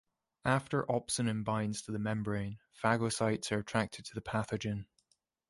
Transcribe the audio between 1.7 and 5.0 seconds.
to the membrane, phagocytes are attracted to the pathogen.